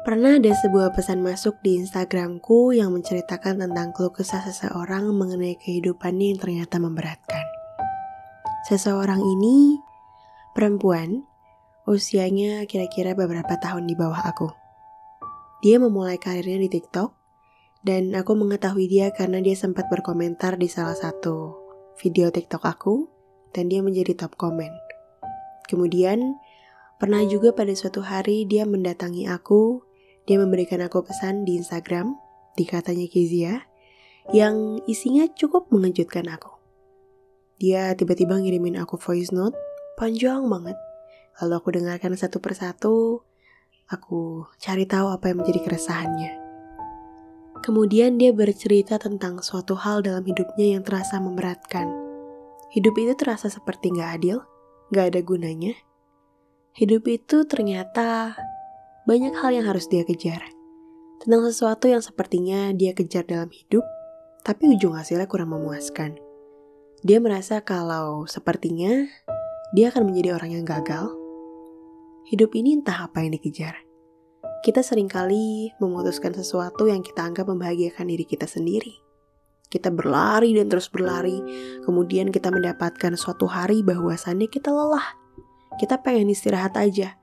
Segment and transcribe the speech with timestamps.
[0.00, 6.32] Pernah ada sebuah pesan masuk di Instagramku yang menceritakan tentang keluh kesah seseorang mengenai kehidupannya
[6.32, 7.44] yang ternyata memberatkan.
[8.64, 9.76] Seseorang ini
[10.56, 11.28] perempuan,
[11.84, 14.48] usianya kira-kira beberapa tahun di bawah aku.
[15.60, 17.12] Dia memulai karirnya di TikTok,
[17.84, 21.60] dan aku mengetahui dia karena dia sempat berkomentar di salah satu
[22.00, 23.04] video TikTok aku,
[23.52, 24.72] dan dia menjadi top komen.
[25.68, 26.40] Kemudian,
[26.96, 29.89] pernah juga pada suatu hari dia mendatangi aku
[30.30, 32.14] dia memberikan aku pesan di Instagram,
[32.54, 33.66] di katanya Kezia,
[34.30, 36.54] yang isinya cukup mengejutkan aku.
[37.58, 39.58] Dia tiba-tiba ngirimin aku voice note,
[39.98, 40.78] panjang banget.
[41.42, 43.26] Lalu aku dengarkan satu persatu,
[43.90, 46.32] aku cari tahu apa yang menjadi keresahannya.
[47.66, 51.90] Kemudian dia bercerita tentang suatu hal dalam hidupnya yang terasa memberatkan.
[52.70, 54.46] Hidup itu terasa seperti gak adil,
[54.94, 55.74] gak ada gunanya.
[56.78, 58.38] Hidup itu ternyata
[59.08, 60.44] banyak hal yang harus dia kejar.
[61.20, 63.84] Tentang sesuatu yang sepertinya dia kejar dalam hidup,
[64.40, 66.16] tapi ujung hasilnya kurang memuaskan.
[67.04, 69.08] Dia merasa kalau sepertinya
[69.76, 71.12] dia akan menjadi orang yang gagal.
[72.28, 73.76] Hidup ini entah apa yang dikejar.
[74.60, 78.92] Kita sering kali memutuskan sesuatu yang kita anggap membahagiakan diri kita sendiri.
[79.70, 81.38] Kita berlari dan terus berlari,
[81.86, 85.14] kemudian kita mendapatkan suatu hari bahwasannya kita lelah.
[85.78, 87.19] Kita pengen istirahat aja,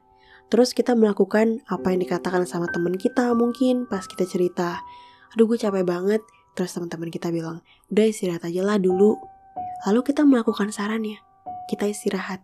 [0.48, 4.80] Terus kita melakukan apa yang dikatakan sama teman kita mungkin pas kita cerita.
[5.36, 6.24] Aduh gue capek banget.
[6.56, 7.62] Terus teman-teman kita bilang,
[7.94, 9.20] udah istirahat aja lah dulu.
[9.86, 11.22] Lalu kita melakukan sarannya.
[11.70, 12.42] Kita istirahat.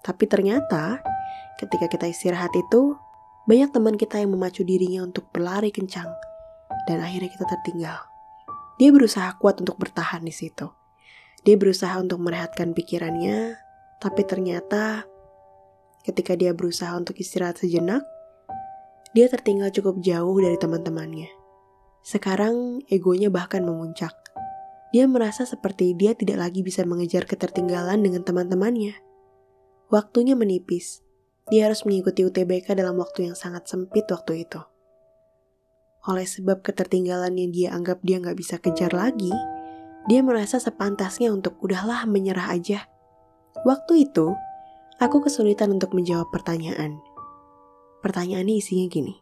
[0.00, 1.04] Tapi ternyata
[1.60, 2.96] ketika kita istirahat itu,
[3.44, 6.08] banyak teman kita yang memacu dirinya untuk berlari kencang.
[6.88, 7.98] Dan akhirnya kita tertinggal.
[8.80, 10.72] Dia berusaha kuat untuk bertahan di situ.
[11.42, 13.58] Dia berusaha untuk merehatkan pikirannya,
[13.98, 15.04] tapi ternyata
[16.02, 18.02] ketika dia berusaha untuk istirahat sejenak,
[19.12, 21.28] dia tertinggal cukup jauh dari teman-temannya.
[22.02, 24.14] Sekarang egonya bahkan memuncak.
[24.92, 28.98] Dia merasa seperti dia tidak lagi bisa mengejar ketertinggalan dengan teman-temannya.
[29.88, 31.00] Waktunya menipis.
[31.48, 34.60] Dia harus mengikuti UTBK dalam waktu yang sangat sempit waktu itu.
[36.08, 39.30] Oleh sebab ketertinggalan yang dia anggap dia nggak bisa kejar lagi,
[40.10, 42.90] dia merasa sepantasnya untuk udahlah menyerah aja.
[43.62, 44.34] Waktu itu,
[45.00, 47.00] Aku kesulitan untuk menjawab pertanyaan.
[48.04, 49.14] Pertanyaannya isinya gini.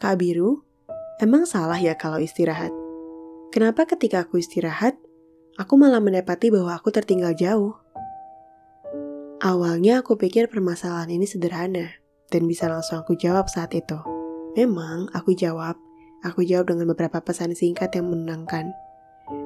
[0.00, 0.64] Kak Biru,
[1.22, 2.72] emang salah ya kalau istirahat?
[3.54, 4.98] Kenapa ketika aku istirahat,
[5.54, 7.76] aku malah mendapati bahwa aku tertinggal jauh?
[9.38, 11.94] Awalnya aku pikir permasalahan ini sederhana
[12.26, 13.94] dan bisa langsung aku jawab saat itu.
[14.58, 15.78] Memang aku jawab,
[16.26, 18.74] aku jawab dengan beberapa pesan singkat yang menenangkan.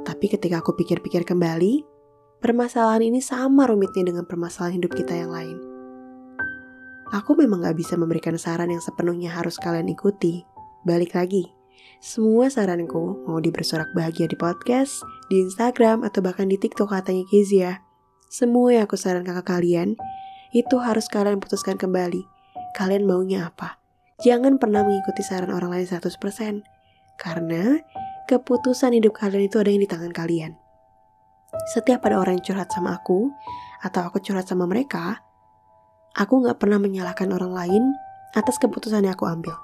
[0.09, 1.91] Tapi ketika aku pikir-pikir kembali,
[2.42, 5.62] Permasalahan ini sama rumitnya dengan permasalahan hidup kita yang lain.
[7.14, 10.42] Aku memang gak bisa memberikan saran yang sepenuhnya harus kalian ikuti.
[10.82, 11.47] Balik lagi,
[12.03, 17.22] semua saranku mau di bersorak bahagia di podcast, di Instagram, atau bahkan di TikTok katanya
[17.30, 17.78] Kezia.
[18.26, 19.94] Semua yang aku sarankan ke kalian,
[20.50, 22.26] itu harus kalian putuskan kembali.
[22.74, 23.78] Kalian maunya apa?
[24.19, 26.66] Jangan pernah mengikuti saran orang lain 100%.
[27.22, 27.78] Karena
[28.26, 30.62] keputusan hidup kalian itu ada yang di tangan kalian.
[31.73, 33.31] Setiap ada orang yang curhat sama aku,
[33.83, 35.21] atau aku curhat sama mereka,
[36.17, 37.83] aku gak pernah menyalahkan orang lain
[38.33, 39.57] atas keputusan yang aku ambil.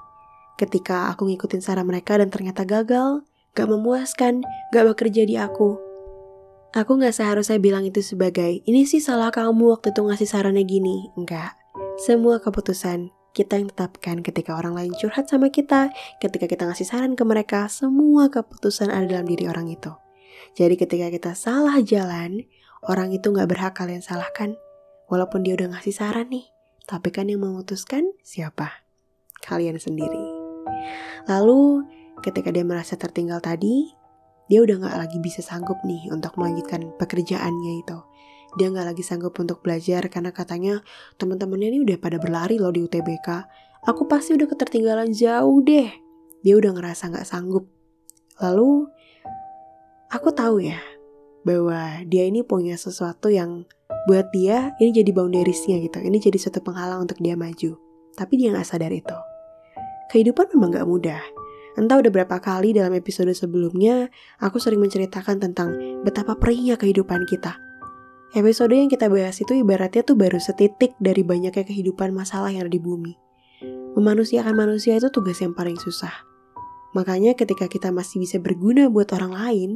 [0.59, 3.23] Ketika aku ngikutin saran mereka dan ternyata gagal,
[3.55, 4.43] gak memuaskan,
[4.75, 5.79] gak bekerja di aku.
[6.75, 11.09] Aku gak seharusnya bilang itu sebagai, ini sih salah kamu waktu itu ngasih sarannya gini.
[11.17, 11.57] Enggak.
[11.97, 15.89] Semua keputusan kita yang tetapkan ketika orang lain curhat sama kita,
[16.21, 19.89] ketika kita ngasih saran ke mereka, semua keputusan ada dalam diri orang itu.
[20.59, 22.43] Jadi ketika kita salah jalan,
[22.83, 24.59] orang itu gak berhak kalian salahkan.
[25.07, 26.51] Walaupun dia udah ngasih saran nih,
[26.83, 28.83] tapi kan yang memutuskan siapa?
[29.39, 30.19] Kalian sendiri.
[31.31, 31.87] Lalu
[32.19, 33.87] ketika dia merasa tertinggal tadi,
[34.51, 37.97] dia udah gak lagi bisa sanggup nih untuk melanjutkan pekerjaannya itu.
[38.59, 40.83] Dia gak lagi sanggup untuk belajar karena katanya
[41.15, 43.47] teman-temannya ini udah pada berlari loh di UTBK.
[43.87, 45.87] Aku pasti udah ketertinggalan jauh deh.
[46.43, 47.71] Dia udah ngerasa gak sanggup.
[48.43, 48.91] Lalu
[50.09, 50.81] aku tahu ya
[51.45, 53.63] bahwa dia ini punya sesuatu yang
[54.09, 56.01] buat dia ini jadi boundariesnya gitu.
[56.01, 57.77] Ini jadi suatu penghalang untuk dia maju.
[58.17, 59.15] Tapi dia nggak sadar itu.
[60.09, 61.21] Kehidupan memang gak mudah.
[61.77, 64.09] Entah udah berapa kali dalam episode sebelumnya,
[64.41, 67.61] aku sering menceritakan tentang betapa perihnya kehidupan kita.
[68.33, 72.73] Episode yang kita bahas itu ibaratnya tuh baru setitik dari banyaknya kehidupan masalah yang ada
[72.73, 73.13] di bumi.
[73.93, 76.25] Memanusiakan manusia itu tugas yang paling susah.
[76.97, 79.69] Makanya ketika kita masih bisa berguna buat orang lain,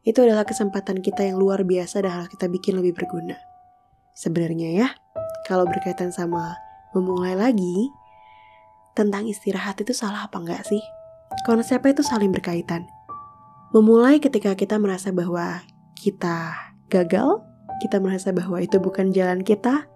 [0.00, 3.36] itu adalah kesempatan kita yang luar biasa dan harus kita bikin lebih berguna.
[4.16, 4.88] Sebenarnya ya,
[5.44, 6.56] kalau berkaitan sama
[6.96, 7.92] memulai lagi,
[8.96, 10.82] tentang istirahat itu salah apa enggak sih?
[11.46, 12.84] Konsepnya itu saling berkaitan.
[13.70, 15.62] Memulai ketika kita merasa bahwa
[15.94, 16.52] kita
[16.90, 17.38] gagal,
[17.78, 19.86] kita merasa bahwa itu bukan jalan kita,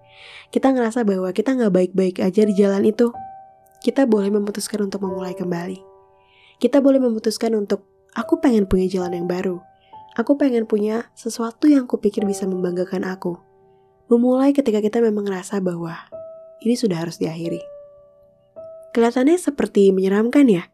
[0.55, 3.11] kita ngerasa bahwa kita nggak baik-baik aja di jalan itu,
[3.83, 5.83] kita boleh memutuskan untuk memulai kembali.
[6.63, 7.85] Kita boleh memutuskan untuk,
[8.15, 9.59] aku pengen punya jalan yang baru.
[10.15, 13.35] Aku pengen punya sesuatu yang kupikir bisa membanggakan aku.
[14.07, 15.99] Memulai ketika kita memang ngerasa bahwa
[16.63, 17.59] ini sudah harus diakhiri.
[18.95, 20.71] Kelihatannya seperti menyeramkan ya,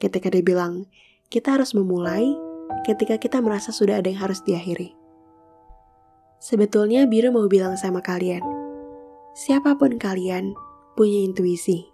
[0.00, 0.88] ketika dia bilang,
[1.28, 2.32] kita harus memulai
[2.88, 4.96] ketika kita merasa sudah ada yang harus diakhiri.
[6.40, 8.40] Sebetulnya Biru mau bilang sama kalian,
[9.36, 10.56] siapa pun kalian
[10.96, 11.86] punya intuisi,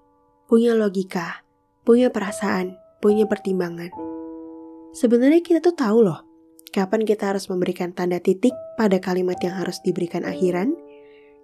[0.47, 1.43] punya logika,
[1.83, 3.93] punya perasaan, punya pertimbangan.
[4.97, 6.24] Sebenarnya kita tuh tahu loh,
[6.75, 10.75] kapan kita harus memberikan tanda titik pada kalimat yang harus diberikan akhiran.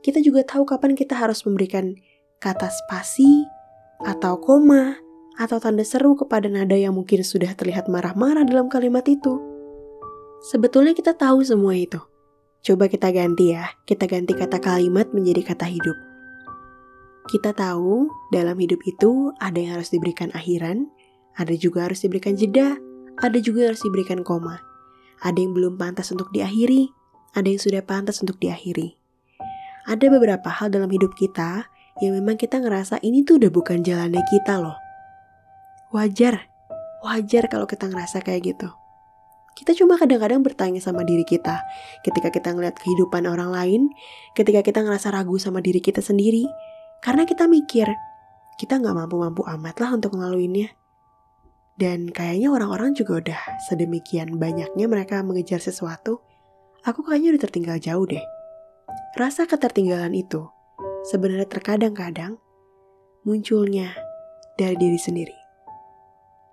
[0.03, 1.95] Kita juga tahu kapan kita harus memberikan
[2.43, 3.47] kata spasi,
[4.03, 4.99] atau koma,
[5.39, 9.39] atau tanda seru kepada nada yang mungkin sudah terlihat marah-marah dalam kalimat itu.
[10.51, 12.01] Sebetulnya kita tahu semua itu.
[12.61, 15.97] Coba kita ganti ya, kita ganti kata kalimat menjadi kata hidup.
[17.29, 20.91] Kita tahu dalam hidup itu ada yang harus diberikan akhiran,
[21.39, 22.75] ada juga harus diberikan jeda,
[23.21, 24.70] ada juga harus diberikan koma.
[25.21, 26.89] Ada yang belum pantas untuk diakhiri,
[27.37, 28.97] ada yang sudah pantas untuk diakhiri.
[29.85, 31.69] Ada beberapa hal dalam hidup kita
[32.01, 34.77] yang memang kita ngerasa ini tuh udah bukan jalannya kita loh.
[35.93, 36.49] Wajar,
[37.05, 38.69] wajar kalau kita ngerasa kayak gitu.
[39.61, 41.61] Kita cuma kadang-kadang bertanya sama diri kita
[42.01, 43.93] ketika kita ngeliat kehidupan orang lain,
[44.33, 46.49] ketika kita ngerasa ragu sama diri kita sendiri,
[47.05, 47.93] karena kita mikir,
[48.57, 50.80] kita nggak mampu-mampu amat lah untuk ngelaluinnya.
[51.81, 53.41] Dan kayaknya orang-orang juga udah
[53.73, 56.21] sedemikian banyaknya mereka mengejar sesuatu,
[56.85, 58.21] aku kayaknya udah tertinggal jauh deh.
[59.17, 60.45] Rasa ketertinggalan itu
[61.09, 62.37] sebenarnya terkadang-kadang
[63.25, 63.97] munculnya
[64.61, 65.37] dari diri sendiri.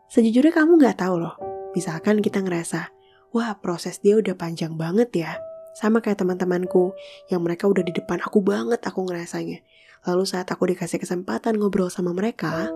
[0.07, 1.35] Sejujurnya kamu nggak tahu loh,
[1.75, 2.87] misalkan kita ngerasa,
[3.35, 5.31] wah proses dia udah panjang banget ya,
[5.75, 6.95] sama kayak teman-temanku
[7.27, 9.59] yang mereka udah di depan aku banget aku ngerasanya.
[10.07, 12.71] Lalu saat aku dikasih kesempatan ngobrol sama mereka,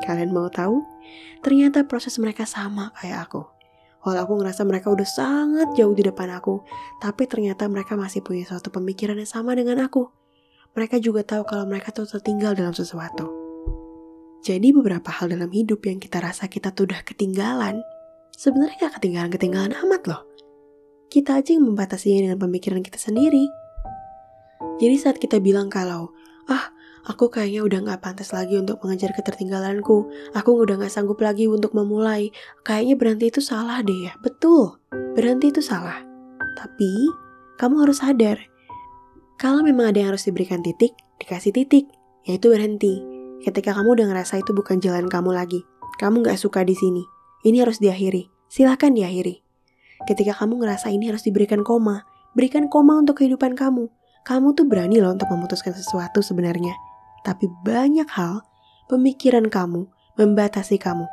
[0.00, 0.80] kalian mau tahu?
[1.44, 3.44] Ternyata proses mereka sama kayak aku.
[4.02, 6.64] Walau aku ngerasa mereka udah sangat jauh di depan aku,
[6.98, 10.22] tapi ternyata mereka masih punya suatu pemikiran yang sama dengan aku
[10.72, 13.28] mereka juga tahu kalau mereka tuh tertinggal dalam sesuatu.
[14.42, 17.78] Jadi beberapa hal dalam hidup yang kita rasa kita tuh udah ketinggalan,
[18.34, 20.22] sebenarnya gak ketinggalan-ketinggalan amat loh.
[21.12, 23.46] Kita aja yang membatasinya dengan pemikiran kita sendiri.
[24.80, 26.10] Jadi saat kita bilang kalau,
[26.50, 26.72] ah
[27.06, 31.74] aku kayaknya udah gak pantas lagi untuk mengejar ketertinggalanku, aku udah gak sanggup lagi untuk
[31.74, 32.30] memulai,
[32.62, 34.12] kayaknya berhenti itu salah deh ya.
[34.22, 34.78] Betul,
[35.14, 36.02] berhenti itu salah.
[36.58, 36.90] Tapi,
[37.58, 38.38] kamu harus sadar,
[39.42, 41.90] kalau memang ada yang harus diberikan titik, dikasih titik,
[42.22, 43.02] yaitu berhenti.
[43.42, 45.66] Ketika kamu udah ngerasa itu bukan jalan kamu lagi,
[45.98, 47.02] kamu gak suka di sini,
[47.42, 49.42] ini harus diakhiri, silahkan diakhiri.
[50.06, 52.06] Ketika kamu ngerasa ini harus diberikan koma,
[52.38, 53.90] berikan koma untuk kehidupan kamu.
[54.22, 56.91] Kamu tuh berani loh untuk memutuskan sesuatu sebenarnya.
[57.22, 58.42] Tapi banyak hal,
[58.90, 59.86] pemikiran kamu
[60.18, 61.06] membatasi kamu.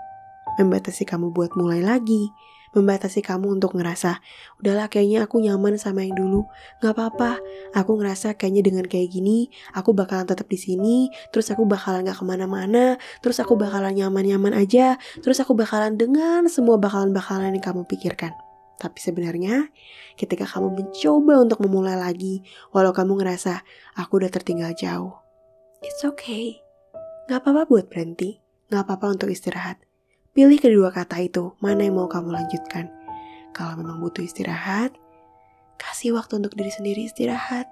[0.57, 2.33] Membatasi kamu buat mulai lagi,
[2.73, 4.21] membatasi kamu untuk ngerasa,
[4.61, 6.45] udahlah kayaknya aku nyaman sama yang dulu,
[6.83, 7.41] gak apa-apa,
[7.73, 12.17] aku ngerasa kayaknya dengan kayak gini, aku bakalan tetap di sini, terus aku bakalan gak
[12.21, 17.89] ke mana-mana, terus aku bakalan nyaman-nyaman aja, terus aku bakalan dengan semua bakalan-bakalan yang kamu
[17.89, 18.33] pikirkan.
[18.79, 19.67] Tapi sebenarnya,
[20.15, 23.59] ketika kamu mencoba untuk memulai lagi, walau kamu ngerasa,
[23.99, 25.19] aku udah tertinggal jauh,
[25.79, 26.59] it's okay.
[27.31, 29.79] Gak apa-apa buat berhenti, gak apa-apa untuk istirahat.
[30.35, 32.91] Pilih kedua kata itu, mana yang mau kamu lanjutkan.
[33.55, 34.93] Kalau memang butuh istirahat,
[35.79, 37.65] kasih waktu untuk diri sendiri istirahat.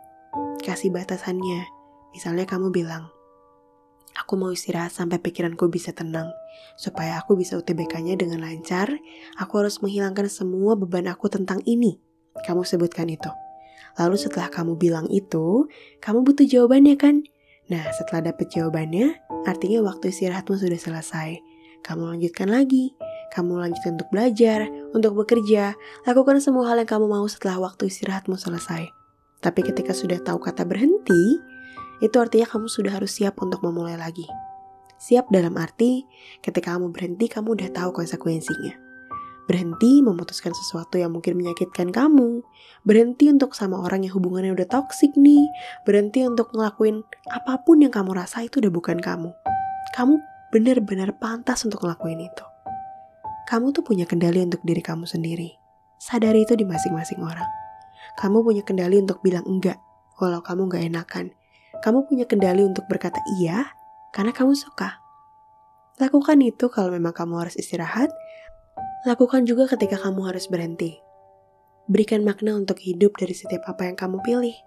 [0.64, 1.64] Kasih batasannya.
[2.12, 3.14] Misalnya kamu bilang,
[4.18, 6.34] aku mau istirahat sampai pikiranku bisa tenang.
[6.76, 8.90] Supaya aku bisa UTBK-nya dengan lancar,
[9.38, 12.02] aku harus menghilangkan semua beban aku tentang ini.
[12.46, 13.30] Kamu sebutkan itu.
[13.98, 15.66] Lalu setelah kamu bilang itu,
[16.02, 17.26] kamu butuh jawabannya kan?
[17.68, 21.58] Nah, setelah dapet jawabannya, artinya waktu istirahatmu sudah selesai
[21.88, 22.92] kamu lanjutkan lagi.
[23.32, 25.76] Kamu lanjutkan untuk belajar, untuk bekerja,
[26.08, 28.88] lakukan semua hal yang kamu mau setelah waktu istirahatmu selesai.
[29.44, 31.38] Tapi ketika sudah tahu kata berhenti,
[32.00, 34.26] itu artinya kamu sudah harus siap untuk memulai lagi.
[34.98, 36.08] Siap dalam arti
[36.42, 38.87] ketika kamu berhenti, kamu udah tahu konsekuensinya.
[39.48, 42.44] Berhenti memutuskan sesuatu yang mungkin menyakitkan kamu.
[42.84, 45.48] Berhenti untuk sama orang yang hubungannya udah toksik nih.
[45.88, 47.02] Berhenti untuk ngelakuin
[47.32, 49.32] apa pun yang kamu rasa itu udah bukan kamu.
[49.96, 50.14] Kamu
[50.52, 52.46] benar-benar pantas untuk ngelakuin itu.
[53.48, 55.56] Kamu tuh punya kendali untuk diri kamu sendiri.
[55.96, 57.48] Sadari itu di masing-masing orang.
[58.20, 59.80] Kamu punya kendali untuk bilang enggak,
[60.20, 61.26] walau kamu gak enakan.
[61.80, 63.72] Kamu punya kendali untuk berkata iya,
[64.12, 65.00] karena kamu suka.
[65.98, 68.12] Lakukan itu kalau memang kamu harus istirahat.
[69.08, 71.00] Lakukan juga ketika kamu harus berhenti.
[71.88, 74.58] Berikan makna untuk hidup dari setiap apa yang kamu pilih.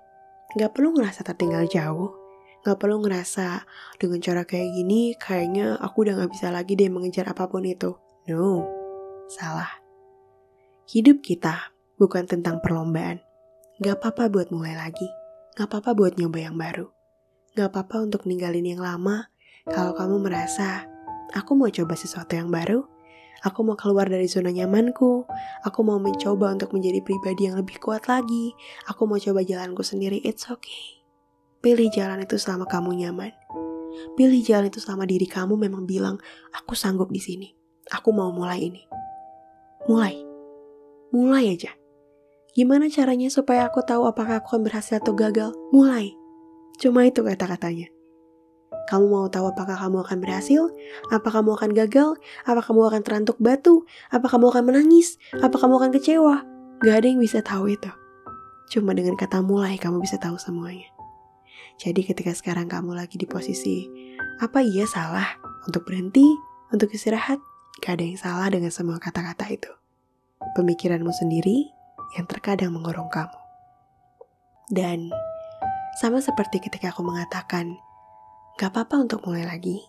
[0.57, 2.17] Gak perlu ngerasa tertinggal jauh.
[2.64, 3.64] Gak perlu ngerasa
[4.00, 7.93] dengan cara kayak gini kayaknya aku udah gak bisa lagi deh mengejar apa pun itu.
[8.29, 8.64] No,
[9.29, 9.69] salah.
[10.88, 13.21] Hidup kita bukan tentang perlombaan.
[13.81, 15.09] Gak apa-apa buat mulai lagi.
[15.57, 16.88] Gak apa-apa buat nyoba yang baru.
[17.52, 19.29] Gak apa-apa untuk ninggalin yang lama
[19.69, 20.88] kalau kamu merasa
[21.37, 23.00] aku mau coba sesuatu yang baru.
[23.40, 25.25] Aku mau keluar dari zona nyamanku.
[25.64, 28.52] Aku mau mencoba untuk menjadi pribadi yang lebih kuat lagi.
[28.88, 30.20] Aku mau coba jalanku sendiri.
[30.25, 31.00] It's okay.
[31.61, 33.32] Pilih jalan itu selama kamu nyaman.
[34.16, 36.16] Pilih jalan itu selama diri kamu memang bilang,
[36.56, 37.49] aku sanggup di sini.
[37.92, 38.82] Aku mau mulai ini.
[39.85, 40.14] Mulai.
[41.12, 41.73] Mulai aja.
[42.54, 45.52] Gimana caranya supaya aku tahu apakah aku akan berhasil atau gagal?
[45.75, 46.14] Mulai.
[46.80, 47.89] Cuma itu kata-katanya.
[48.90, 50.66] Kamu mau tahu apakah kamu akan berhasil?
[51.14, 52.18] Apa kamu akan gagal?
[52.42, 53.87] Apa kamu akan terantuk batu?
[54.11, 55.14] Apa kamu akan menangis?
[55.38, 56.42] Apa kamu akan kecewa?
[56.82, 57.87] Gak ada yang bisa tahu itu.
[58.75, 60.90] Cuma dengan kata mulai kamu bisa tahu semuanya.
[61.78, 63.87] Jadi ketika sekarang kamu lagi di posisi
[64.42, 65.38] apa iya salah
[65.70, 66.26] untuk berhenti,
[66.75, 67.38] untuk istirahat,
[67.78, 69.70] gak ada yang salah dengan semua kata-kata itu.
[70.59, 71.70] Pemikiranmu sendiri
[72.18, 73.38] yang terkadang mengurung kamu.
[74.66, 75.14] Dan
[76.02, 77.78] sama seperti ketika aku mengatakan,
[78.61, 79.81] gak apa-apa untuk mulai lagi.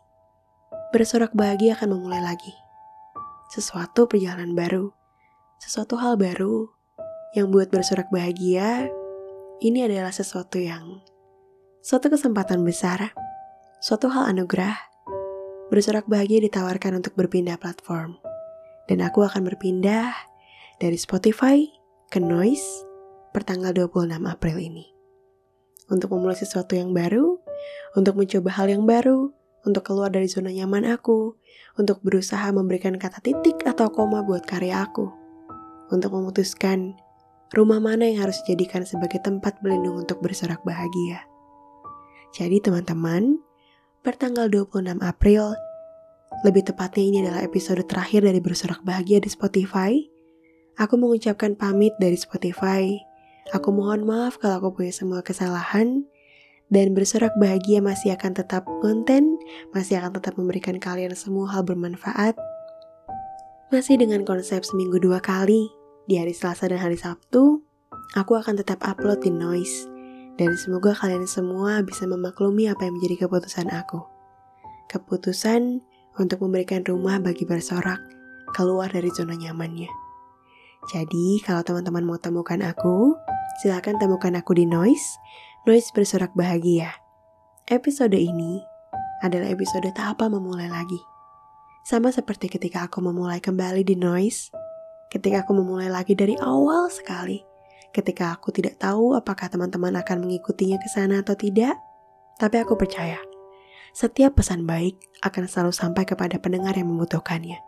[0.96, 2.56] Bersorak bahagia akan memulai lagi.
[3.52, 4.96] Sesuatu perjalanan baru,
[5.60, 6.72] sesuatu hal baru
[7.36, 8.88] yang buat bersorak bahagia,
[9.60, 11.04] ini adalah sesuatu yang
[11.82, 13.10] Suatu kesempatan besar,
[13.82, 14.78] suatu hal anugerah,
[15.74, 18.22] bersorak bahagia ditawarkan untuk berpindah platform.
[18.86, 20.14] Dan aku akan berpindah
[20.78, 21.66] dari Spotify
[22.14, 22.86] ke Noise
[23.34, 24.86] pertanggal 26 April ini.
[25.90, 27.41] Untuk memulai sesuatu yang baru,
[27.98, 29.32] untuk mencoba hal yang baru,
[29.68, 31.36] untuk keluar dari zona nyaman aku,
[31.78, 35.12] untuk berusaha memberikan kata titik atau koma buat karya aku,
[35.94, 36.96] untuk memutuskan
[37.52, 41.28] rumah mana yang harus dijadikan sebagai tempat berlindung untuk bersorak bahagia.
[42.32, 43.44] Jadi teman-teman,
[44.08, 45.52] pertanggal 26 April,
[46.48, 50.00] lebih tepatnya ini adalah episode terakhir dari Bersorak Bahagia di Spotify.
[50.80, 52.88] Aku mengucapkan pamit dari Spotify.
[53.52, 56.08] Aku mohon maaf kalau aku punya semua kesalahan.
[56.72, 59.36] Dan bersorak bahagia masih akan tetap konten,
[59.76, 62.40] masih akan tetap memberikan kalian semua hal bermanfaat.
[63.76, 65.68] Masih dengan konsep seminggu dua kali,
[66.08, 67.60] di hari Selasa dan hari Sabtu,
[68.16, 69.92] aku akan tetap upload di Noise
[70.40, 74.02] dan semoga kalian semua bisa memaklumi apa yang menjadi keputusan aku.
[74.88, 75.84] Keputusan
[76.20, 78.00] untuk memberikan rumah bagi bersorak
[78.52, 79.88] keluar dari zona nyamannya.
[80.92, 83.16] Jadi, kalau teman-teman mau temukan aku,
[83.62, 85.06] silahkan temukan aku di Noise,
[85.62, 86.90] Noise Bersorak Bahagia.
[87.70, 88.66] Episode ini
[89.22, 90.98] adalah episode tak apa memulai lagi.
[91.86, 94.50] Sama seperti ketika aku memulai kembali di Noise,
[95.14, 97.46] ketika aku memulai lagi dari awal sekali,
[97.94, 101.78] ketika aku tidak tahu apakah teman-teman akan mengikutinya ke sana atau tidak,
[102.42, 103.22] tapi aku percaya
[103.94, 107.62] setiap pesan baik akan selalu sampai kepada pendengar yang membutuhkannya.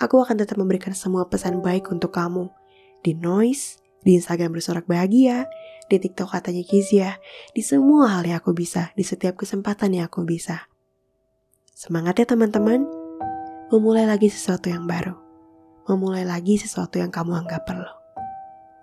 [0.00, 2.48] Aku akan tetap memberikan semua pesan baik untuk kamu
[3.04, 5.44] di Noise, di Instagram bersorak bahagia,
[5.88, 7.16] di TikTok katanya Kizia,
[7.56, 10.68] di semua hal yang aku bisa, di setiap kesempatan yang aku bisa.
[11.72, 12.84] Semangat ya teman-teman,
[13.72, 15.16] memulai lagi sesuatu yang baru,
[15.88, 17.88] memulai lagi sesuatu yang kamu anggap perlu.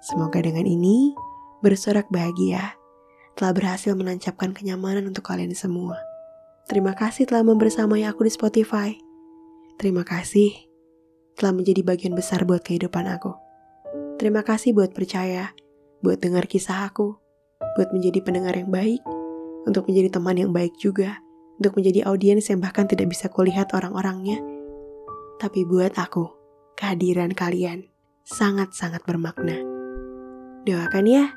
[0.01, 1.13] Semoga dengan ini,
[1.61, 2.77] bersorak bahagia
[3.35, 5.99] telah berhasil menancapkan kenyamanan untuk kalian semua.
[6.65, 8.89] Terima kasih telah membersamai aku di Spotify.
[9.77, 10.55] Terima kasih
[11.35, 13.35] telah menjadi bagian besar buat kehidupan aku.
[14.15, 15.51] Terima kasih buat percaya,
[16.05, 17.17] buat dengar kisah aku,
[17.73, 19.01] buat menjadi pendengar yang baik,
[19.65, 21.17] untuk menjadi teman yang baik juga,
[21.57, 24.37] untuk menjadi audiens yang bahkan tidak bisa kulihat orang-orangnya.
[25.41, 26.29] Tapi buat aku,
[26.77, 27.89] kehadiran kalian
[28.21, 29.57] sangat-sangat bermakna.
[30.69, 31.33] Doakan ya,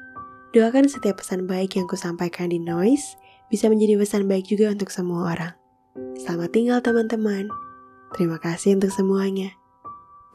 [0.52, 3.16] doakan setiap pesan baik yang kusampaikan di Noise
[3.48, 5.52] bisa menjadi pesan baik juga untuk semua orang.
[6.20, 7.48] Selamat tinggal teman-teman.
[8.12, 9.56] Terima kasih untuk semuanya.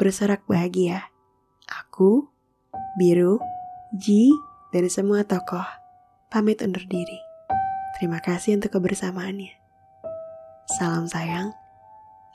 [0.01, 1.13] Bersorak bahagia.
[1.69, 2.29] Aku,
[2.97, 3.41] Biru,
[3.93, 4.33] Ji,
[4.73, 5.61] dan semua tokoh
[6.25, 7.21] pamit undur diri.
[7.93, 9.53] Terima kasih untuk kebersamaannya.
[10.65, 11.53] Salam sayang,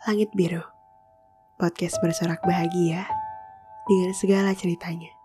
[0.06, 0.62] Langit Biru.
[1.58, 3.10] Podcast bersorak bahagia
[3.90, 5.17] dengan segala ceritanya.